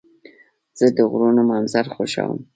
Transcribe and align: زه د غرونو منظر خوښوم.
زه 0.77 0.85
د 0.97 0.99
غرونو 1.09 1.41
منظر 1.51 1.85
خوښوم. 1.93 2.39